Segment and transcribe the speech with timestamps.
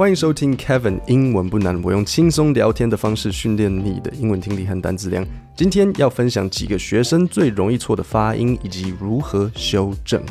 [0.00, 5.22] 欢迎收听 Kevin 英文不难，我用轻松聊天的方式训练你的英文听力和单词量。
[5.54, 10.24] 今天要分享几个学生最容易错的发音，以及如何修正。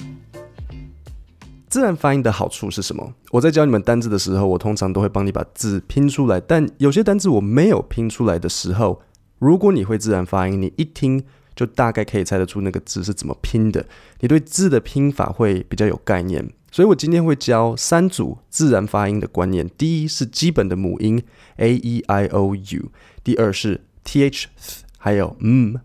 [1.70, 3.14] 自然发音的好处是什么？
[3.30, 6.42] 我在教你们单字的时候，我通常都会帮你把字拼出来。
[6.42, 9.04] 但有些单字我没有拼出来的时候，
[9.38, 11.24] 如果你会自然发音，你一听
[11.56, 13.86] 就大概可以猜得出那个字是怎么拼的。
[14.22, 16.50] 你对字的拼法会比较有概念。
[16.72, 19.70] 所以我今天会教三组自然发音的观念。
[19.78, 21.22] 第一是基本的母音
[21.58, 22.92] a e i o u，
[23.24, 24.48] 第二是 t h
[24.98, 25.76] 还有 m，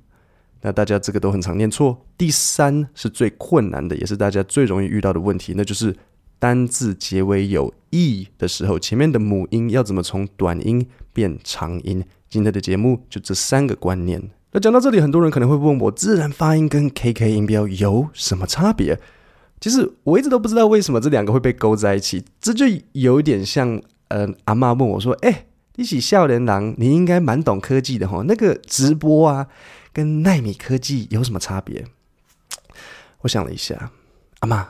[0.63, 2.07] 那大家这个都很常念错。
[2.17, 5.97] 第三是最困难的，也是大家最容易遇到的问题，那就是
[6.39, 12.05] 单字结尾有 e 的时候，前面的母音要怎么从短音变长音？
[12.29, 14.31] 今天的节目就这三个观念。
[14.53, 18.99] 那讲到这里，很多人可能会问我，自然发音跟 KK 音标有什么差别？
[19.65, 25.47] 其实我一直都不知道为什么这两个会被勾在一起，这就有点像，呃，阿嬷问我说：“哎、欸，
[25.77, 29.47] 你是少年郎，你应该蛮懂科技的哈，那个直播啊，
[29.91, 31.87] 跟奈米科技有什么差别？”
[33.23, 33.91] 我想了一下，
[34.41, 34.67] 阿嬷，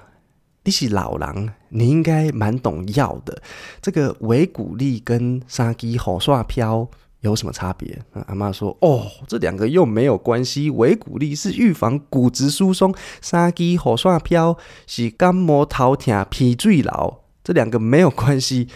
[0.63, 3.43] 你是老狼，你应该蛮懂药的，
[3.83, 6.89] 这个维骨力跟三支雨伞飘。
[7.25, 7.99] 有什么差别？
[8.27, 10.71] 阿妈说：“哦，这两个又没有关系。
[10.71, 17.19] 维骨力是预防骨质疏松，三支雨伞飘是感冒头痛、皮最老。
[17.43, 18.69] 这两个没有关系。”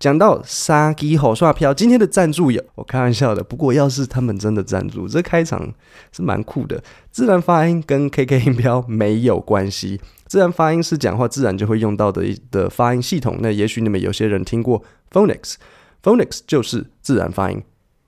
[0.00, 3.44] 讲到三支雨伞飘，今天的赞助有，我开玩笑的。
[3.44, 5.72] 不过要是他们真的赞助，这开场
[6.10, 6.82] 是蛮酷的。
[7.12, 10.00] 自然发音跟 KK 音标没有关系。
[10.26, 13.38] 自然发音是讲话自然就会用到的的发音系统。
[13.40, 17.62] 那也许你们有些人听过 phonics，phonics 就是自然发音。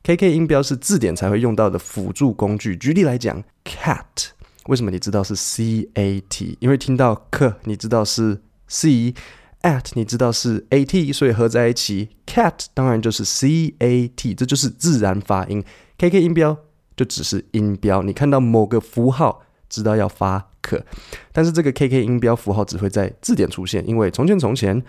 [0.07, 2.77] K K 音标是字典才会用到的辅助工具。
[2.77, 4.27] 举例来讲，cat，
[4.67, 6.59] 为什么你知道是 C A T？
[6.61, 15.65] 因为听到 k，你知道是 C；at，你知道是 A T，所以合在一起，cat 当然就是 C A T，这就是自然发音。
[15.97, 16.55] K K 音标
[16.95, 20.85] 就只是音标，你看到某个符号，知道要发 k，
[21.33, 24.85] 但是这个 K K 音标符号只会在字典出现，因为从前从前，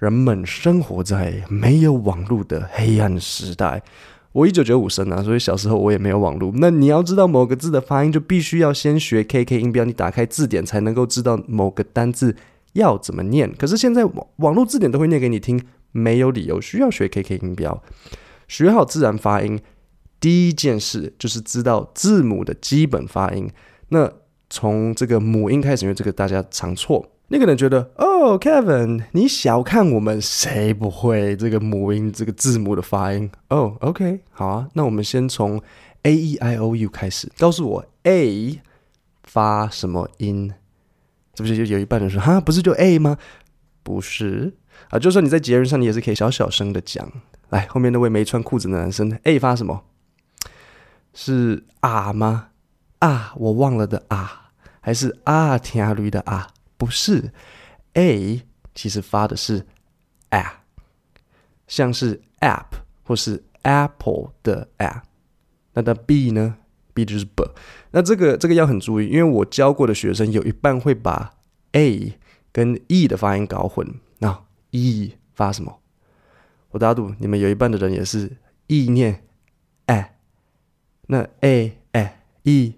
[0.00, 3.80] 人们生活在没有网络的黑暗时代。
[4.36, 6.52] 我一九九五生啊，所以小时候我也没有网络。
[6.56, 9.82] 那你要知道某个字的发音，就必须要先学 KK 音标。
[9.86, 12.36] 你打开字典才能够知道某个单字
[12.74, 13.50] 要怎么念。
[13.54, 15.58] 可是现在网网络字典都会念给你听，
[15.92, 17.82] 没有理由需要学 KK 音标。
[18.46, 19.58] 学好自然发音，
[20.20, 23.48] 第一件事就是知道字母的基本发音。
[23.88, 24.12] 那
[24.50, 27.12] 从这个母音开始，因为这个大家常错。
[27.28, 33.28] 那个人觉得哦，Kevin，你小看我们，谁不会这个母音这个字母的发音？
[33.48, 35.60] 哦，OK，好啊，那我们先从
[36.02, 38.60] A E I O U 开始，告诉我 A
[39.24, 40.52] 发什么音？
[41.34, 43.18] 这不是就有一半人说哈，不是就 A 吗？
[43.82, 44.54] 不是
[44.90, 47.10] 啊，就算你在节日上，你也是可以小小声的讲。
[47.48, 49.82] 来，后面那位没穿裤子的男生，A 发什么？
[51.12, 52.50] 是啊吗？
[53.00, 54.50] 啊，我忘了的啊，
[54.80, 56.50] 还是啊听驴的啊？
[56.76, 57.32] 不是
[57.94, 58.42] ，A
[58.74, 59.66] 其实发的是
[60.30, 60.44] A，
[61.66, 62.66] 像是 app
[63.02, 65.02] 或是 apple 的 A。
[65.74, 66.58] 那那 B 呢
[66.94, 67.44] ？B 就是 B。
[67.90, 71.34] 那这个这个要很注意，因为我教过的学生有一半会把
[71.72, 72.18] A
[72.52, 74.00] 跟 E 的发音搞混。
[74.18, 75.80] 那 E 发什么？
[76.70, 79.24] 我打赌你们有一半的人也是 E 念
[79.86, 80.12] A，
[81.06, 82.74] 那 A A E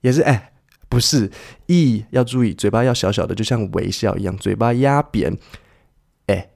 [0.00, 0.52] 也是 A。
[0.96, 1.30] 不是
[1.66, 5.36] ，e 要注意，嘴巴要小小的，就像微笑一样，嘴巴压扁，
[6.24, 6.48] 哎、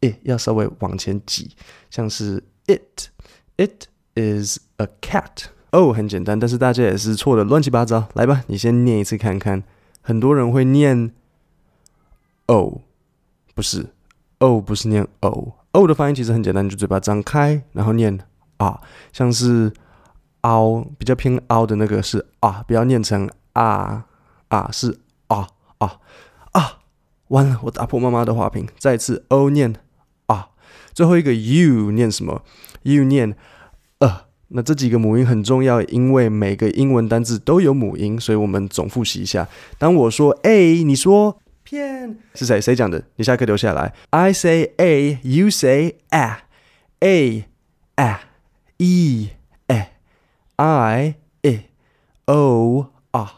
[0.00, 1.50] it 要稍微往前挤，
[1.90, 3.84] 像是 it，it
[4.14, 5.44] is a cat。
[5.70, 8.06] 哦，很简单，但是大家也是错的乱七八糟。
[8.14, 9.62] 来吧，你先念一次看看。
[10.02, 11.12] 很多人会念
[12.46, 12.82] o，
[13.54, 13.86] 不是
[14.38, 18.18] o，不是念 o，o 的发音其实很简单，你就嘴巴张开，然后念
[18.56, 18.80] 啊，
[19.12, 19.72] 像是
[20.42, 24.04] 凹，比较偏凹的那个是啊，不要念成啊
[24.48, 24.98] 啊，是
[25.28, 25.46] 啊
[25.78, 26.00] 啊。
[27.32, 27.58] 完了！
[27.64, 28.66] 我打破妈妈的花瓶。
[28.78, 29.74] 再次，o 念
[30.26, 30.48] 啊，
[30.94, 32.42] 最后一个 u 念什么
[32.84, 33.36] ？u 念
[33.98, 34.32] 呃。
[34.54, 39.48] 那这几个母音很重要，因为每个英文单字都有母音，所以我们总复习一下。
[39.78, 42.60] 当我说 a，你说骗是谁？
[42.60, 43.02] 谁讲的？
[43.16, 43.94] 你下课留下来。
[44.10, 47.46] I say a，you say a，a
[47.96, 48.18] a
[48.76, 49.30] e
[49.68, 49.90] a
[50.56, 51.60] i e
[52.26, 53.28] o r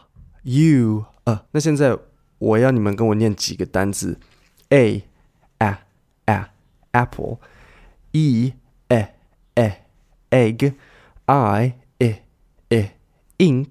[0.43, 1.97] u 呃，那现在
[2.45, 4.19] 我要你们跟我念几个单字
[4.69, 5.03] ：a
[5.57, 5.79] a
[6.25, 6.49] a
[6.91, 7.39] apple
[8.11, 8.53] e
[8.89, 9.05] e
[9.55, 9.71] e
[10.29, 10.73] egg
[11.25, 12.15] i e
[12.69, 12.89] e
[13.39, 13.69] ink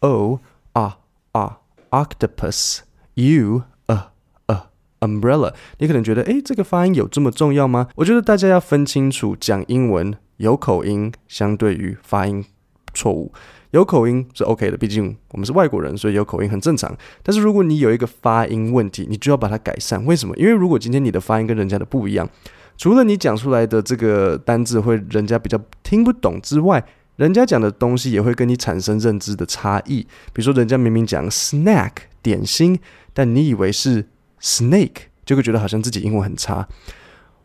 [0.00, 0.40] o
[0.72, 0.96] r
[1.30, 1.56] r
[1.90, 2.80] octopus
[3.14, 4.10] u a
[4.46, 5.54] a umbrella。
[5.78, 7.88] 你可能觉得，诶，这个发音有这么重要吗？
[7.94, 12.44] 我觉得大家要分清楚，讲英文有口音，相对于发音
[12.94, 13.32] 错误。
[13.70, 16.94] 有口音是 OK 的，毕竟我们是外国人，所以有口音很正常。
[17.22, 20.04] 但是如果你有一个发音问题，你就要把它改善。
[20.04, 20.36] 为什么？
[20.36, 22.28] 因为如果今天你的发音跟人家的不一样，
[22.76, 26.84] 除了你讲出来的这个单字会人家比较听不懂之外，
[27.16, 30.02] 人家讲的东西也会跟你产生认知的差异。
[30.32, 31.92] 比如说，人家明明讲 snack
[32.22, 32.78] 点心，
[33.14, 34.06] 但你以为是
[34.40, 36.68] snake，就会觉得好像自己英文很差。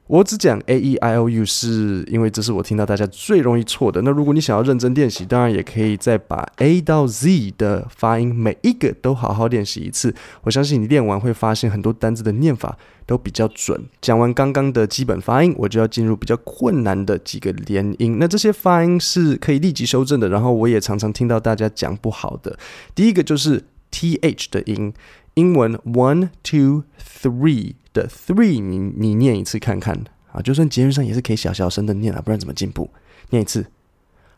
[0.07, 4.01] 我只讲 a e i o u，是因为这是我听到大家最容易错的。
[4.03, 10.15] 那如果你想要认真练习，当然也可以再把 a 到 z 的发音每一个都好好练习一次。
[10.43, 13.83] 我相信你练完会发现很多单字的念法都比较准。
[14.01, 18.15] 讲完刚刚的基本发音，我就要进入比较困难的几个连音。
[18.17, 22.57] 那这些发音是可以立即修正的，然后我也常常听到大家讲不好的。
[22.95, 24.93] 第一个就是 th 的音，
[25.33, 27.73] 英文 one two three。
[27.97, 32.91] 的 three，你你念一次看看啊，就算节目上也是可以小小声的念啊，不然怎么进步？
[33.31, 33.65] 念一次。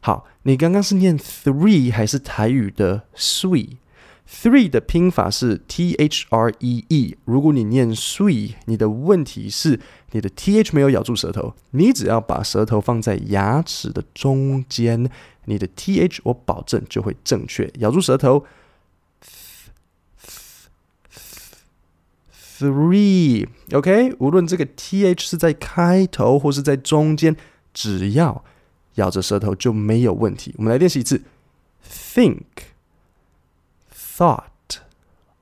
[0.01, 7.17] 好，你刚刚是念 three 还是台语的 sweet？three 的拼法是 t h r e e。
[7.25, 9.77] 如果你念 sweet，你的问题是
[10.11, 11.53] 你的 th 没有咬住舌头。
[11.71, 15.09] 你只要把舌头放在牙齿的中间，
[15.45, 17.69] 你的 th 我保证就会正确。
[17.79, 18.45] 咬住舌头。
[22.59, 27.33] Three, OK 无论这个 th 是在开头或是在中间，
[27.73, 28.44] 只要
[28.95, 30.53] 咬着舌头就没有问题。
[30.57, 31.21] 我们来练习一次
[31.89, 32.41] ：think、
[33.95, 34.41] thought、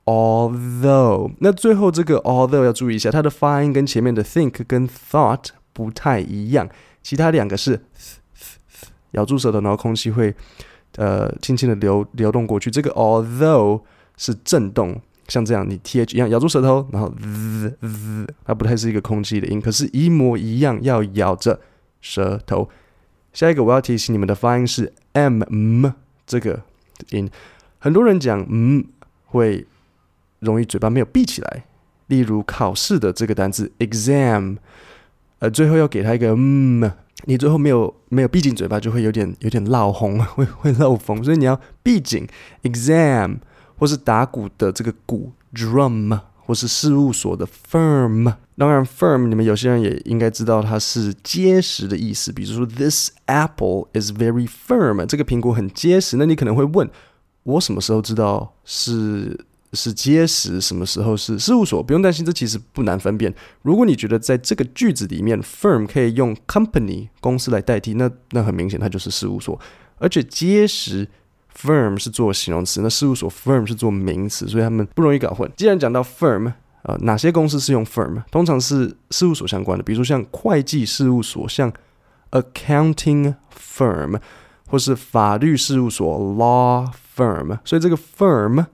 [0.05, 1.31] although。
[1.39, 6.69] 那最后这个 although 要注意一下，它的发音跟前面的 think 跟 thought 不太一样。
[7.01, 7.83] 其他两个是
[9.13, 10.35] 咬住舌头，然后空气会
[10.97, 12.69] 呃轻轻的流流动过去。
[12.69, 13.81] 这个 although
[14.17, 15.01] 是震动。
[15.27, 21.59] 像这样，你 th 一样咬住舌头，然后 z z，它不太是一个空气的音，可是，一模一样要咬着
[22.01, 22.69] 舌头。
[23.33, 25.91] 下一个我要提醒你们的发音是 m m
[26.25, 26.61] 这个
[27.11, 27.29] 音，
[27.77, 28.85] 很多人讲嗯
[29.25, 29.67] 会
[30.39, 31.65] 容易嘴巴没有闭起来。
[32.07, 34.55] 例如考试的这个单词 exam，
[35.39, 36.89] 呃，最后要给它一个嗯，
[37.25, 42.25] 你最后没有没有闭紧嘴巴，就会有点有点漏风， 会会漏风，所以你要闭紧
[42.63, 43.39] exam。
[43.77, 48.33] 或是打鼓的这个鼓 drum，或是事务所的 firm。
[48.57, 52.31] 当然，firm 你们有些人也应该知道它是结实的意思。
[52.31, 56.17] 比如说，this apple is very firm，这个苹果很结实。
[56.17, 56.89] 那你可能会问，
[57.43, 61.83] 我什么时候知道是是结实，什么时候是事务所？
[61.83, 63.31] 不用担心，这其实不难分辨。
[63.61, 69.59] 如果你觉得在这个句子里面，firm 可以用 company 公司来代替，那那很明显它就是事务所，
[69.99, 71.07] 而且结实。
[71.59, 75.51] Firm 是做形容词，那事务所 firm 是做名词，所以他们不容易搞混。
[75.57, 78.21] 既然讲到 firm，呃，哪些公司是用 firm？
[78.29, 81.73] 通常是事务所相关的，比如说像会计事务所，像
[82.29, 83.33] accounting
[83.75, 84.19] firm，
[84.67, 87.57] 或是法律事务所 law firm。
[87.65, 88.67] 所以这个 firm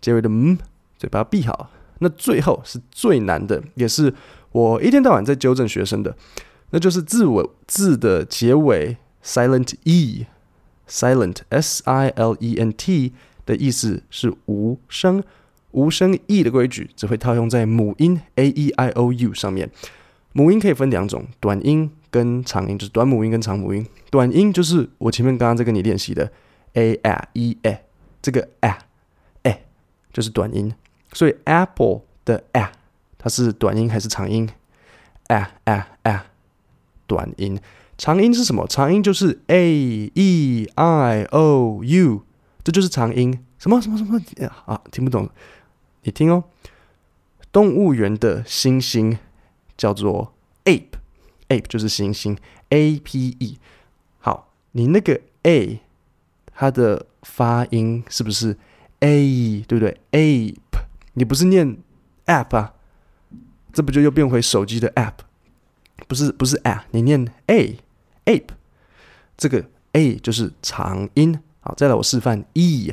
[0.00, 0.56] 结尾的嗯，
[0.96, 1.70] 嘴巴闭好。
[1.98, 4.14] 那最后是最难的，也是
[4.52, 6.16] 我一天到晚在纠正学生的，
[6.70, 10.24] 那就是字尾字的结尾 silent e。
[10.90, 13.12] Silent, S-I-L-E-N-T
[13.46, 15.22] 的意思是无声，
[15.70, 19.70] 无声 e 的规矩只会套用在母音 a-e-i-o-u 上面。
[20.32, 23.86] 母音可以分两种，短音跟长音，就是短母音跟长母音。
[24.10, 26.30] 短音就是我前面刚刚在跟你练习的
[26.74, 27.84] a a e a，
[28.20, 28.78] 这个 a
[29.44, 29.64] a
[30.12, 30.74] 就是短音。
[31.12, 32.72] 所以 apple 的 a
[33.18, 34.48] 它是短音还是长音
[35.28, 36.26] ？a a a
[37.10, 37.58] 短音。
[37.98, 38.64] 长音是什么？
[38.68, 42.24] 长音就是 a e i o u，
[42.62, 43.44] 这就是长音。
[43.58, 44.20] 什么什么什么
[44.64, 44.80] 啊？
[44.92, 45.28] 听不懂？
[46.04, 46.44] 你听哦。
[47.50, 49.18] 动物园的猩猩
[49.76, 50.32] 叫做
[50.64, 52.36] ape，ape 就是猩猩
[52.68, 53.58] ，a p e。
[54.20, 55.80] 好，你那个 a，
[56.54, 58.56] 它的发音是不是
[59.00, 59.64] a？
[59.66, 61.76] 对不对？ape，你不是念
[62.26, 62.74] app 啊？
[63.72, 65.14] 这不就又变回手机的 app？
[66.08, 67.78] 不是不是 a，你念 a。
[68.26, 68.48] ape，
[69.36, 71.40] 这个 a 就是长音。
[71.60, 72.92] 好，再来我示范 e。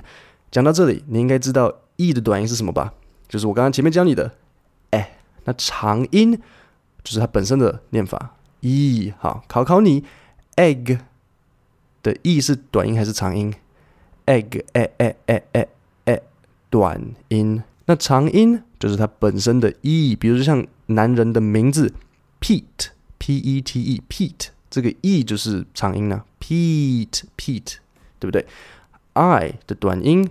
[0.49, 2.93] 讲到这里，你应该知道 e 的短音是什么吧？
[3.27, 4.31] 就是我刚刚前面教你的，
[4.91, 6.31] 哎，那长音
[7.03, 9.13] 就是它本身的念法 e。
[9.19, 10.03] 好，考考你
[10.55, 10.99] ，egg
[12.01, 13.53] 的 e 是短音还是长音
[14.25, 15.67] ？egg，哎哎哎哎
[16.05, 16.21] 哎，
[16.69, 17.61] 短音。
[17.85, 21.93] 那长音就是它本身的 e，比如说像男人的名字
[22.39, 22.63] ，pet
[23.17, 27.75] P E T E Pete，这个 e 就是长音呢、，Pete，Pete，
[28.19, 28.45] 对不对
[29.13, 30.29] ？I 的短音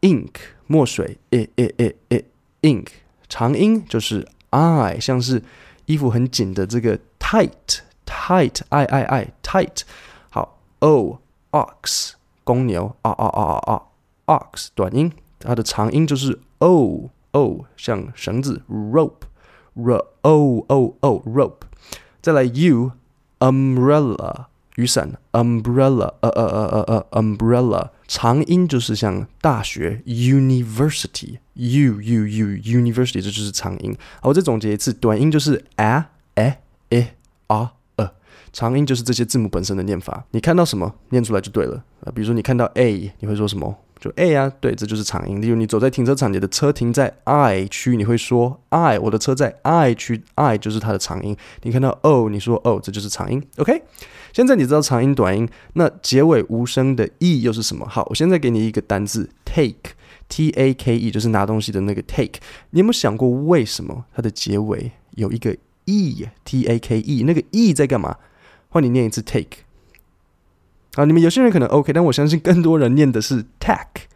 [0.00, 0.32] ink，
[0.66, 2.24] 墨水，诶诶诶诶
[2.62, 2.88] ，ink，
[3.28, 5.42] 长音就是 I，像是
[5.86, 9.82] 衣服很紧的这个 tight，tight，I I I，tight。
[10.30, 13.82] 好，O，ox，公牛，啊啊啊啊啊
[14.26, 21.66] ，ox，短音，它的长音就是 O O，像绳子，rope，r O O O rope。
[22.24, 27.90] 再来 U，umbrella，雨伞，umbrella，呃呃呃呃呃，umbrella。
[28.08, 33.94] 长音就是像大学，university，U U U university，这就是长音。
[34.22, 37.14] 好，我再总结一次，短音就是 a a a
[37.48, 37.70] r
[38.54, 40.24] 长音就是这些字母本身的念法。
[40.30, 41.84] 你看到什么，念出来就对了。
[42.04, 43.76] 啊，比如说你看到 a，你会说什么？
[44.00, 45.40] 就 A 啊，对，这就是长音。
[45.40, 51.34] 例如你走在停车场，你的车停在 I 区，你会说 I，我的车在 I 区，I 就是它的长音。
[51.62, 53.42] 你看到 O，你说 O，这就是长音。
[53.56, 53.82] OK，
[54.32, 57.88] 现在你知道长音、短音，那结尾无声的 E 又是什么？
[57.88, 62.40] 好，我现在给你一个单字 Take，T A K E，就是拿东西的那个 Take。
[62.70, 65.56] 你有没有想过为什么它的结尾有一个
[65.86, 68.14] E？T A K E，那个 E 在干嘛？
[68.74, 69.58] 换你念一次 Take。
[70.96, 74.08] 啊，你们有些人可能 OK，但我相信更多人念的是 take。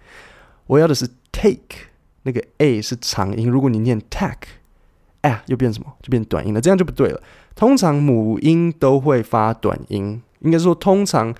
[0.66, 1.86] 我要的是 take，
[2.24, 3.48] 那个 a 是长音。
[3.48, 4.48] 如果你念 take，
[5.20, 5.92] 哎，又变什么？
[6.02, 7.22] 就变短音了，这样就不对了。
[7.54, 11.32] 通常母音都会发短音，应该说通常，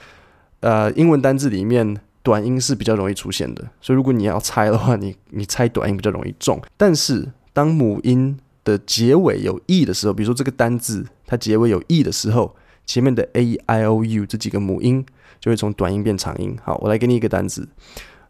[0.61, 3.65] 呃，英文单字里面短音是比较容易出现的。
[3.81, 6.61] 所以如果你要猜的话，你你猜短音比较容易中。
[6.77, 12.57] 但是当母音的结尾有 e 的时候，比如说这个单字它结尾有 e 的时候，
[12.89, 15.07] 前面的 a i o u 这几个母音。
[15.41, 16.59] 就会从短音变长音。
[16.65, 17.69] 好，我来给你一个单词，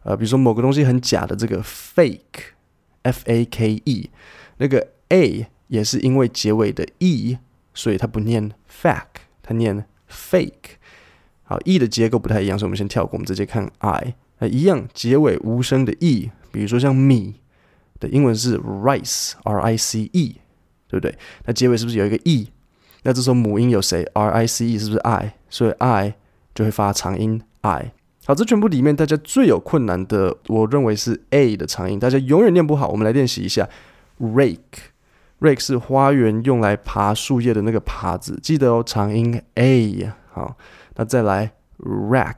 [0.03, 4.09] 呃，比如说某个东西很假的这个 fake，f a k e，
[4.57, 7.39] 那个 a 也是因为结尾的 e，
[7.73, 10.77] 所以它不念 fake，它念 fake。
[11.41, 17.41] 好，e 的结构不太一样，所以我们先跳过，我们直接看 i，那一样结尾无声的 e，比如说像米
[17.99, 20.35] 的英文是 rice，r i c e，
[20.87, 21.17] 对不对？
[21.45, 22.49] 那结尾是不是有一个 e？
[23.03, 25.33] 那这时候母音有谁？r i c e 是不是 i？
[25.49, 26.13] 所以 i。
[26.55, 27.91] 就会发长音 i。
[28.25, 32.89] 好，这全部里面大家最有困难的，我认为是 a 的长音，大家永远念不好。
[32.89, 33.69] 我们来练习一下
[34.19, 40.11] rake，rake 是花园用来爬树叶的那个耙子，记得哦，长音 a。
[40.33, 40.57] 好，
[40.95, 42.35] 那再来 rack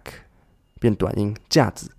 [0.80, 1.90] 变短音架子。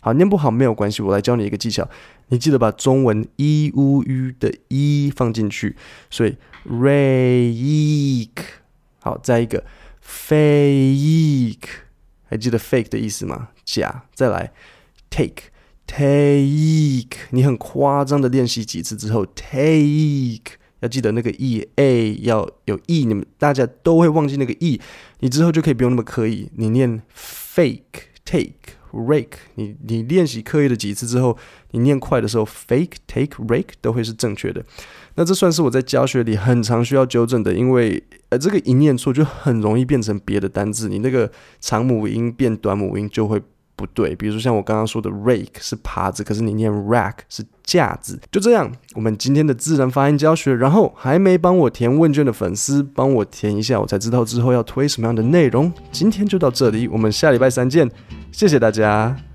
[0.00, 1.88] 好，念不好没有关系，我来教你一个技巧，
[2.30, 5.76] 你记得把中文 i u u 的 i 放进去，
[6.08, 6.36] 所以
[6.68, 8.42] rake。
[9.00, 9.62] 好，再一个。
[10.02, 11.68] fake，
[12.24, 13.50] 还记得 fake 的意思吗？
[13.64, 14.06] 假。
[14.12, 14.52] 再来
[15.08, 15.46] ，take，take，
[17.30, 24.80] 你很夸张的练习几次之后，take，要记得那个 e a 要有 e，你们大家都会忘记那个 e，
[25.20, 28.79] 你之后就可以不用那么刻意，你念 fake，take。
[28.92, 31.36] rake，你你练习刻意的几次之后，
[31.70, 34.64] 你念快的时候，fake take rake 都会是正确的。
[35.16, 41.30] 那这算是我在教学里很常需要纠正的，因为呃这个一念错就很容易变成别的单字，你那个
[41.60, 43.40] 长母音变短母音就会
[43.80, 44.14] 不对。
[44.14, 48.20] 比如说像我刚刚说的 rake 是耙子，可是你念 rack 是架子。
[48.30, 55.72] 就这样，我们今天的自然发音教学，然后还没帮我填问卷的粉丝帮我填一下，我才知道之后要推什么样的内容。
[55.90, 57.90] 今天就到这里，我们下礼拜三见。
[58.30, 59.29] 谢谢大家。